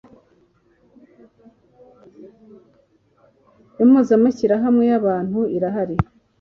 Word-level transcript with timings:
Impuzamashyirahamwe 3.83 4.83
y 4.91 4.93
‘abantu 4.99 5.39
irahari. 5.57 5.95